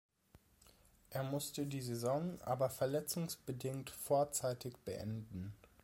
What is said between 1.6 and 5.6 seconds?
die Saison aber verletzungsbedingt vorzeitig beenden.